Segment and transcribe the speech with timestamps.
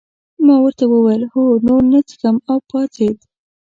[0.45, 3.17] ما ورته وویل هو نور نه څښم او پاڅېد.